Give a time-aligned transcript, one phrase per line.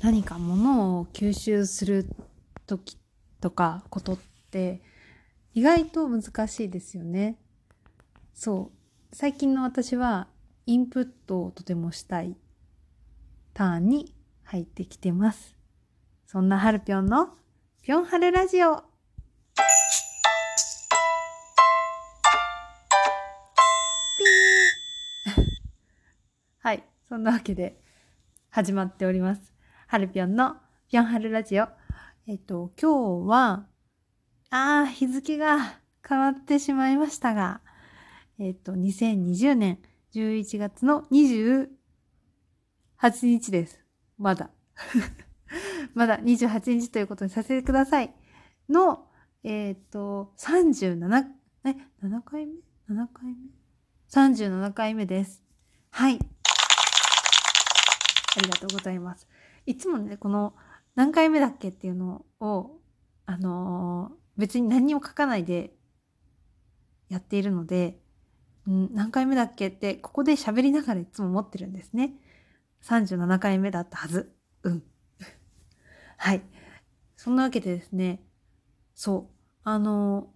[0.00, 2.08] 何かものを吸収する
[2.66, 2.96] 時
[3.40, 4.18] とかことっ
[4.50, 4.80] て
[5.54, 7.36] 意外と難しいですよね。
[8.32, 10.28] そう最近の私は
[10.66, 12.36] インプットをとてもしたい
[13.54, 14.14] ターンに
[14.44, 15.56] 入ってきてます。
[16.26, 17.30] そんなはるぴょんの
[17.82, 18.70] ぴょんはるラジオ
[26.60, 26.84] はい。
[27.08, 27.80] そんなわけで
[28.50, 29.57] 始まっております。
[29.90, 30.56] はるぴょんの
[30.90, 31.66] ぴょんはるラジオ。
[32.26, 33.66] えっと、今日は、
[34.50, 37.62] ああ、日付が変わってしまいましたが、
[38.38, 39.78] えっと、2020年
[40.12, 41.68] 11月の28
[43.22, 43.80] 日です。
[44.18, 44.50] まだ。
[45.94, 48.14] まだ28日ということにさせてください。
[48.68, 49.08] の、
[49.42, 51.30] えっ、と、37、
[51.64, 51.70] え、
[52.02, 52.56] 7回目
[52.90, 53.36] ?7 回目
[54.10, 55.42] ?37 回目です。
[55.92, 56.18] はい。
[58.36, 59.26] ありがとうございます。
[59.68, 60.54] いつもね、この
[60.94, 62.80] 何回目だっけっていうのを、
[63.26, 65.74] あのー、別に何も書かないで
[67.10, 68.00] やっているので、
[68.66, 72.14] うん、何回目だっけってここで喋りながらいつも思ってるんですね。
[72.82, 74.34] 37回目だったはず。
[74.62, 74.82] うん。
[76.16, 76.42] はい。
[77.14, 78.24] そんなわけでですね、
[78.94, 79.34] そう。
[79.64, 80.32] あの、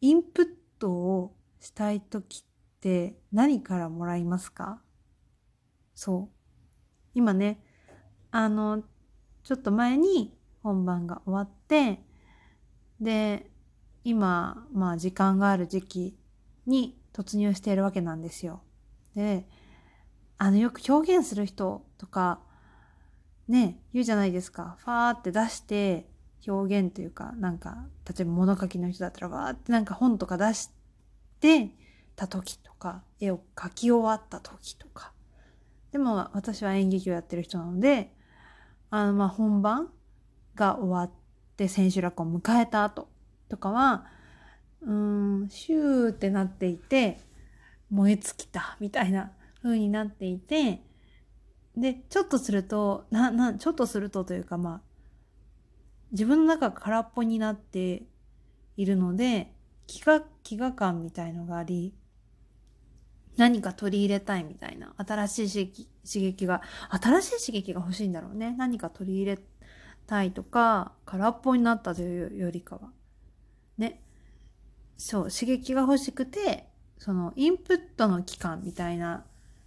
[0.00, 4.80] インプットをしたいときって何からもらいますか？
[5.96, 6.36] そう。
[7.12, 7.65] 今ね、
[8.36, 8.82] あの、
[9.44, 12.02] ちょっと前に本番が終わって、
[13.00, 13.50] で、
[14.04, 16.18] 今、まあ時間がある時期
[16.66, 18.60] に突入しているわけなんですよ。
[19.14, 19.48] で、
[20.36, 22.40] あの、よく表現する人とか、
[23.48, 24.76] ね、言うじゃないですか。
[24.80, 26.06] ファーって出して
[26.46, 30.68] 表現というか、なんか、例えば物書きの人だったら、わーってなんか本とか出し
[31.40, 31.70] て
[32.16, 35.14] た時とか、絵を描き終わった時とか、
[35.90, 38.14] でも私は演劇をやってる人なので、
[38.90, 39.88] あの、まあ、本番
[40.54, 41.10] が終わっ
[41.56, 43.08] て千秋楽を迎えた後
[43.48, 44.06] とかは、
[44.82, 47.20] うん、シューってなっていて、
[47.90, 50.82] 燃え尽きたみたいな風になっていて、
[51.76, 54.80] で、ちょっとすると、な、な、ちょっとするとというか、まあ、
[56.12, 58.04] 自分の中が空っぽになって
[58.76, 59.52] いるので、
[59.86, 61.94] 気が、気が感みたいのがあり、
[63.36, 68.54] 何か取り入れたいみたいな、新しい刺激刺激が、新しい刺激が欲しいんだろうね。
[68.56, 69.38] 何か取り入れ
[70.06, 72.90] たいとか、空っぽになったというよりかは。
[73.78, 74.02] ね。
[74.96, 76.68] そう、刺激が欲しくて、
[76.98, 79.24] そのインプットの期間みたいな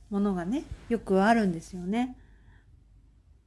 [0.09, 2.17] ものがね、よくあるんですよね。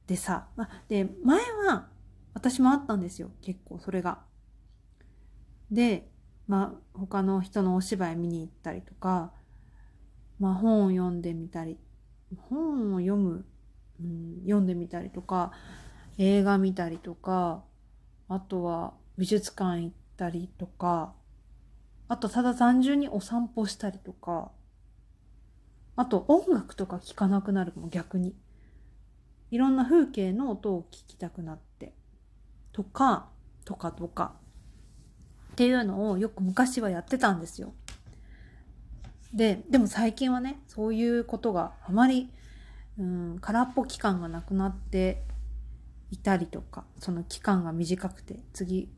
[0.07, 0.47] でさ、
[0.87, 1.87] で、前は
[2.33, 3.31] 私もあったんですよ。
[3.41, 4.19] 結構それが。
[5.71, 6.09] で、
[6.47, 9.31] まあ、他の人のお芝居見に行ったりとか、
[10.39, 11.77] まあ、本を読んでみたり
[12.49, 13.45] 本を読む、
[14.01, 15.51] うん、読んでみたりとか
[16.17, 17.63] 映画見たりとか
[18.29, 21.13] あとは美術館行ったりとか
[22.07, 24.51] あとただ単純にお散歩したりとか
[25.95, 28.35] あと音楽とか聴かなくなるも逆に
[29.51, 31.93] いろんな風景の音を聞きたくなって
[32.71, 33.29] とか
[33.65, 34.33] とかとか
[35.51, 37.73] っていうのをよく昔はやってたんですよ。
[39.33, 42.29] で、でも最近はね、そういうことがあまり、
[42.97, 45.23] うん、空っぽ期間がなくなって
[46.11, 48.89] いたりとか、その期間が短くて、次、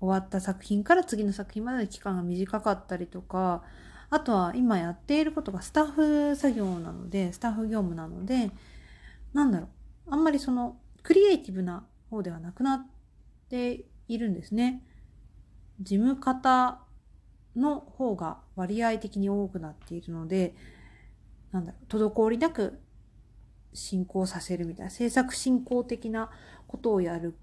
[0.00, 3.62] 終わった作品から次の作品までの期間が短かったりとか、
[4.10, 8.50] あとは今やっていることがスタッフ作業なので、スタッフ業務なので、
[9.32, 9.68] なんだろ
[10.06, 12.86] う、あんまりそのクリエイティブな方ではなくなっ
[13.48, 14.82] ているんですね。
[15.80, 16.80] 事務方
[17.56, 20.54] の方が割合的に多くなっているので、
[21.50, 21.78] なんだろ
[22.08, 22.78] う、滞りなく
[23.72, 26.30] 進行させるみたいな、制作進行的な
[26.66, 27.36] ことをやる、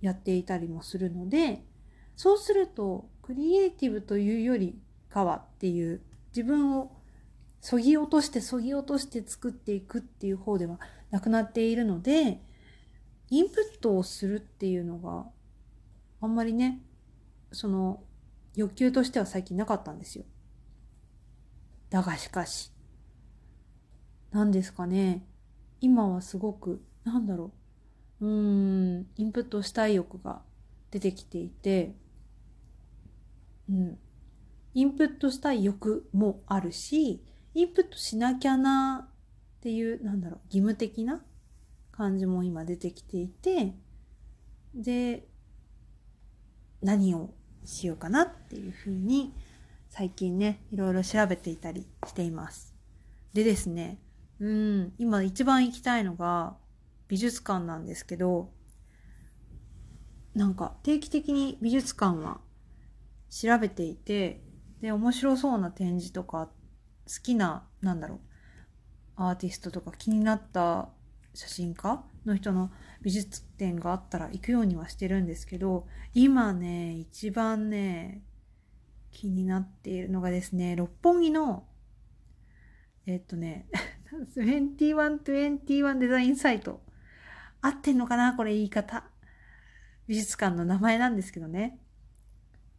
[0.00, 1.64] やっていたりもするので、
[2.16, 4.78] そうすると、クリエイティブというより
[5.08, 6.02] かはっていう、
[6.34, 6.96] 自分を
[7.60, 12.40] そぎ落としてそぎ落として作っていくっていう方ではなくなっているので、
[13.28, 15.26] インプットをするっていうのが
[16.20, 16.82] あんまりね、
[17.52, 18.02] その
[18.54, 20.24] 欲求としては最近なかったんですよ。
[21.90, 22.72] だがしかし、
[24.30, 25.26] 何ですかね。
[25.80, 27.52] 今はすごく、なんだろ
[28.20, 28.26] う。
[28.26, 30.42] うーん、インプットしたい欲が
[30.90, 31.94] 出てきていて、
[33.68, 33.98] うん。
[34.74, 37.24] インプットしたい欲もあるし、
[37.54, 39.08] インプットしなきゃな
[39.58, 41.22] っていう、なんだろう、義務的な
[41.92, 43.74] 感じも今出てきていて、
[44.74, 45.26] で、
[46.82, 47.34] 何を
[47.64, 49.34] しようかなっていうふうに
[49.88, 52.74] 最近ね、いろいろ調べていたりしています。
[53.32, 53.98] でですね、
[54.38, 56.56] うん、今一番行きたいのが、
[57.10, 58.52] 美術館なんですけど
[60.32, 62.38] なんか定期的に美術館は
[63.28, 64.40] 調べていて
[64.80, 66.52] で面白そうな展示とか好
[67.20, 68.18] きななんだろう
[69.16, 70.88] アーティストとか気になった
[71.34, 72.70] 写真家の人の
[73.02, 78.22] 美術展があったら行くようにはしてるんですけど今ね一番ね
[79.10, 81.64] 気になっているのがですね六本木の
[83.06, 83.66] えっとね
[84.36, 86.82] 2121デザインサイト。
[87.62, 89.04] 合ってんのかなこれ言い方。
[90.08, 91.78] 美術館の名前なんですけどね。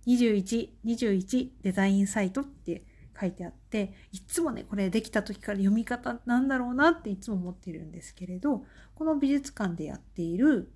[0.07, 2.83] 21、21デザインサイトって
[3.21, 8.65] 書いてあって、いつもね、これできた時から読み方なんだろうなっていつも思ってるんですけれど、
[8.95, 10.71] この美術館でやっている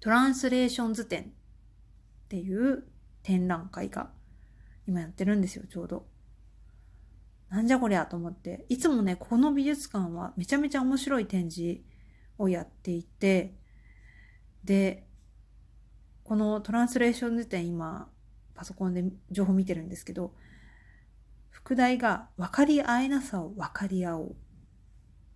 [0.00, 1.26] トランスレーション図展っ
[2.28, 2.84] ていう
[3.22, 4.10] 展覧会が
[4.86, 6.06] 今やってるんですよ、ちょうど。
[7.50, 8.64] なんじゃこりゃと思って。
[8.68, 11.80] いつもね、この美術館はめちゃめちゃ面白い展示
[12.38, 13.54] をやっていて、
[14.64, 15.06] で、
[16.24, 18.10] このトランスレーション図展今、
[18.54, 20.34] パソコンで情報見てるんですけど、
[21.58, 24.36] 副題が分かり合えなさを分かり合おう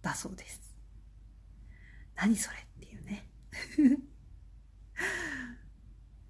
[0.02, 0.62] だそうです。
[2.14, 3.28] 何それっていうね。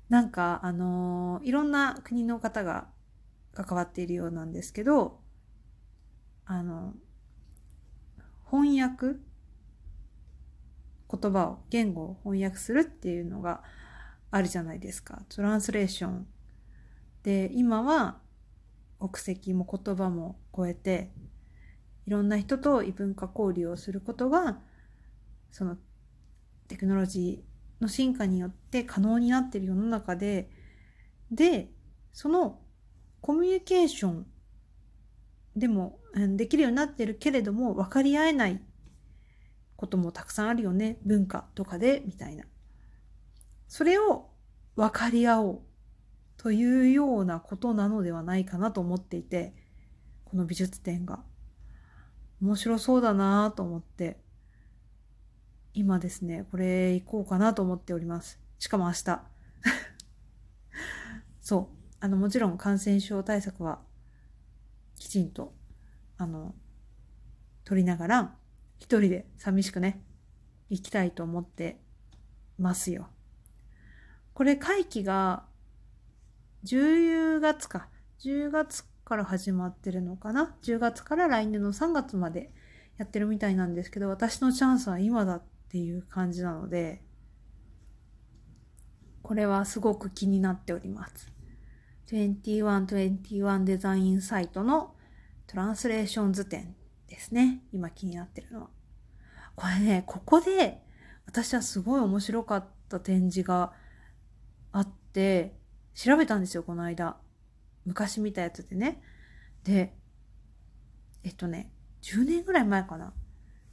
[0.08, 2.88] なんか、あのー、いろんな国の方が
[3.52, 5.20] 関わっているようなんですけど、
[6.46, 6.94] あの、
[8.50, 9.18] 翻訳
[11.10, 13.62] 言葉を、言語を翻訳するっていうのが
[14.30, 15.22] あるじゃないですか。
[15.28, 16.26] トランスレーション。
[17.24, 18.21] で、今は
[19.02, 21.10] 国籍も言葉も超えて、
[22.06, 24.60] いろんな人と異文化交流をすることが、
[25.50, 25.76] その
[26.68, 30.48] テクノロジーの進化によって可能になっている世の中で、
[31.32, 31.72] で、
[32.12, 32.60] その
[33.20, 34.26] コミュニケーション
[35.56, 35.98] でも
[36.36, 38.62] できるようになっているけれども分かり合えない
[39.74, 42.44] こともたくさんあるよね文化とかでみたいな。
[43.66, 44.30] それを
[44.76, 45.60] 分かり合おう。
[46.42, 49.54] というようなことなのではないかなと思っていて、
[50.24, 51.22] この美術展が。
[52.40, 54.18] 面白そうだなと思って、
[55.72, 58.40] 今ですね、これ行こうかなと思っております。
[58.58, 59.22] しかも明日。
[61.40, 61.76] そう。
[62.00, 63.80] あの、もちろん感染症対策は
[64.96, 65.54] きちんと、
[66.16, 66.56] あの、
[67.62, 68.36] 取りながら、
[68.80, 70.02] 一人で寂しくね、
[70.70, 71.80] 行きたいと思って
[72.58, 73.10] ますよ。
[74.34, 75.51] これ会期が
[76.64, 77.88] 10月か。
[78.20, 82.52] 10月から始まってるのかな ?10 月から来年の3月まで
[82.98, 87.02] やってるみたいなんですけど、私のチャンスは今だっていう感じなので、
[89.22, 91.32] これはすごく気になっております。
[92.12, 94.94] 2121デザインサイトの
[95.46, 96.76] トランスレーション図展
[97.08, 97.62] ですね。
[97.72, 98.68] 今気になってるのは。
[99.56, 100.82] これね、ここで
[101.26, 103.72] 私はすごい面白かった展示が
[104.72, 105.54] あって
[105.94, 107.16] 調べたんですよこの間。
[107.84, 109.02] 昔見たやつでね。
[109.64, 109.94] で
[111.24, 111.72] えっとね
[112.02, 113.12] 10年ぐらい前かな。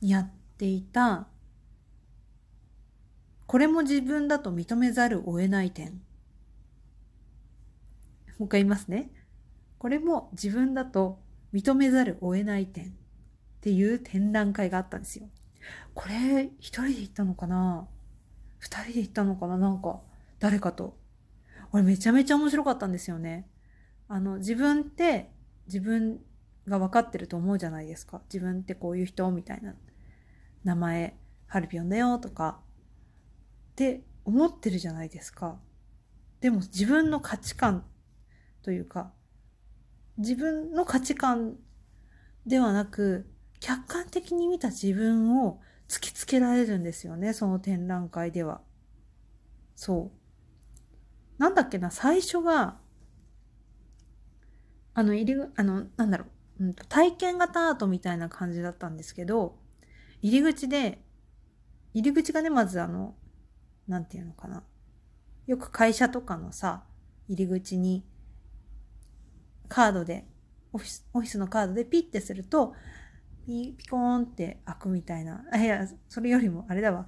[0.01, 1.27] にやっていた
[3.48, 6.01] これも自分だと認めざるを得ない点。
[8.38, 9.12] もう一回言いますね。
[9.77, 11.19] これも自分だと
[11.54, 12.86] 認めざるを得ない点。
[12.86, 15.27] っていう展覧会があったんですよ。
[15.94, 17.88] これ一人で行ったのかな？
[18.60, 19.58] 二人で行ったのかな？
[19.58, 20.00] なんか
[20.39, 20.99] 誰かと。
[21.72, 23.48] これめちゃめちゃ面白かったんですよね。
[24.08, 25.32] あの、自分って
[25.68, 26.20] 自分
[26.68, 28.22] が分かってると思うじゃないですか。
[28.32, 29.76] 自分ってこういう人みたいな。
[30.64, 31.16] 名前、
[31.48, 32.60] ハルピョンだよとか。
[33.72, 35.60] って思ってるじゃないですか。
[36.42, 37.86] でも自分の価値観
[38.62, 39.12] というか、
[40.18, 41.56] 自分の価値観
[42.46, 48.62] ではなく、客観的に見た自分を突きつけられるんですよね、その展覧会では。
[49.76, 50.19] そう。
[51.39, 52.77] なんだっけな、最初が、
[54.93, 56.25] あの、入り、あの、なんだろ
[56.60, 59.58] う、うん、体験型アートみたいな感じだったんですけど、
[60.22, 61.01] 入り口で、
[61.93, 63.15] 入り口がね、まずあの、
[63.88, 64.63] なんていうのかな。
[65.48, 66.84] よく会社とかのさ、
[67.29, 68.05] 入り口に、
[69.69, 70.27] カードで、
[70.74, 72.75] オフィス、オフィスのカードでピッてすると、
[73.48, 75.46] ピピコーンって開くみたいな。
[75.53, 77.08] あ、いや、それよりも、あれだわ。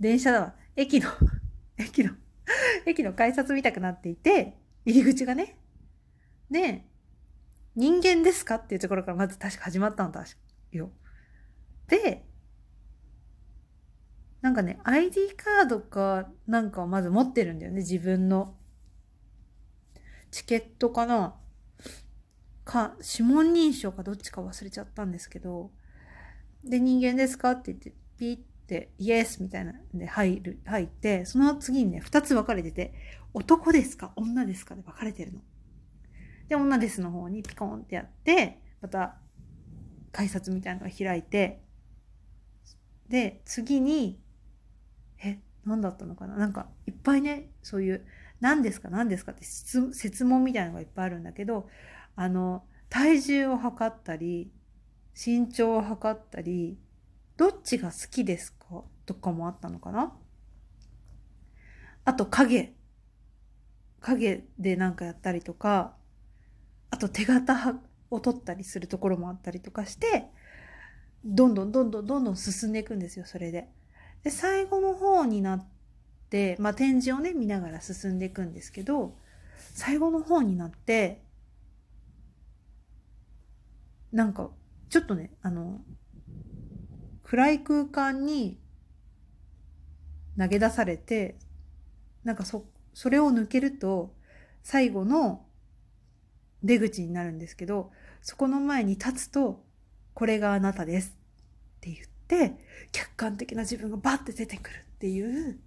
[0.00, 0.54] 電車だわ。
[0.74, 1.10] 駅の
[1.76, 2.12] 駅の
[2.86, 5.58] 駅の改札見たくなっていて、入り口がね。
[6.50, 6.86] で、
[7.74, 10.36] 人間ですかっていうところからまず確か始まったの、確か
[10.72, 10.90] よ。
[11.88, 12.26] で、
[14.40, 18.56] なんかね、ID カードかなんかをまず持ってるんだよね、自分の。
[20.30, 21.34] チケットかな
[22.64, 25.70] か、指紋認証かどっちか忘れちゃったんですけど、
[26.64, 32.94] で、人間ですかって言って、ピッで、イエスみたいなんで入る、入って、その次にね、二つ分かれてて、
[33.32, 34.12] 男ですか？
[34.16, 34.74] 女ですか？
[34.74, 35.40] で分かれてるの。
[36.48, 39.16] で、女ですの方にピコンってやって、また、
[40.10, 41.62] 改札みたいなのが開いて、
[43.08, 44.20] で、次に、
[45.22, 46.36] え、何だったのかな？
[46.36, 48.06] なんか、いっぱいね、そういう、
[48.40, 48.88] 何ですか？
[48.88, 49.32] 何ですか？
[49.32, 51.68] って質問みたいなのがいっぱいあるんだけど、
[52.16, 54.50] あの、体重を測ったり、
[55.14, 56.78] 身長を測ったり、
[57.36, 58.82] どっちが好きですか？
[59.04, 60.12] とかもあったのかな？
[62.04, 62.74] あと影。
[64.00, 65.96] 影でなんかやったりとか、
[66.90, 67.74] あと手形
[68.10, 70.26] を取ったりするところもあったりとかして、
[71.24, 73.68] どんどんどんどんどんどん進んでいくんですよ、それで。
[74.22, 75.66] で、最後の方になっ
[76.30, 79.16] て、まあ展示をね、見ながら進んでいくんですけど、
[79.74, 81.22] 最後の方になって、
[84.12, 84.50] なんか、
[84.88, 85.80] ちょっとね、あの、
[87.28, 88.56] 暗い空間に
[90.38, 91.34] 投げ出されて、
[92.22, 92.64] なんかそ、
[92.94, 94.14] それを抜けると、
[94.62, 95.44] 最後の
[96.62, 97.90] 出口になるんですけど、
[98.22, 99.64] そこの前に立つと、
[100.14, 101.16] これがあなたです
[101.78, 105.58] って言って、客観的な自分がバッて出てくるっていう、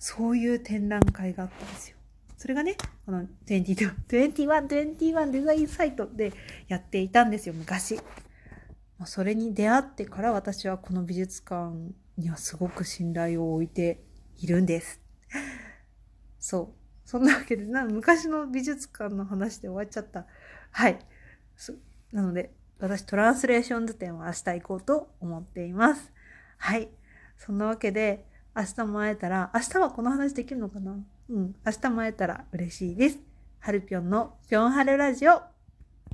[0.00, 1.96] そういう展覧会があったんですよ。
[2.36, 6.32] それがね、この22、21、21デザインサイトで
[6.66, 8.00] やっていたんですよ、昔。
[8.98, 14.02] まそれに出会ってから私はこの美術館にはすごく信頼を置いて
[14.38, 15.00] いるんです。
[16.38, 16.82] そう。
[17.04, 20.26] そんなわけで、な昔の美術館の話で終わっちゃった。
[20.70, 20.98] はい。
[22.12, 26.12] なので、私トランスレーション図展は明日行こうと思っています。
[26.58, 26.88] はい。
[27.38, 30.96] そんなわけで、明日も会えたら、明日はこの話できるのかな？
[31.28, 31.54] うん。
[31.64, 33.18] 明日も会えたら嬉しいです。
[33.60, 35.51] はるぴょんのぴょんはるラジオ